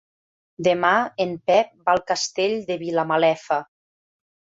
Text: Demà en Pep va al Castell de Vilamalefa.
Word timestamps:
Demà 0.67 0.93
en 1.25 1.35
Pep 1.51 1.69
va 1.89 1.93
al 1.97 2.01
Castell 2.13 2.55
de 2.71 2.79
Vilamalefa. 2.85 3.59